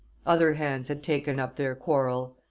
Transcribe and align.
Other 0.25 0.53
hands 0.53 0.87
had 0.87 1.03
taken 1.03 1.39
up 1.39 1.57
their 1.57 1.75
quarrel. 1.75 2.35